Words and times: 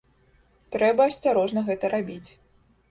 Трэба 0.75 1.07
асцярожна 1.11 1.67
гэта 1.69 1.95
рабіць. 1.97 2.29